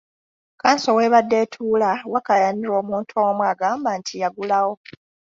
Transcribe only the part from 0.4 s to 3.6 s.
Kkanso w'ebadde etuula wakayanirwa omuntu omu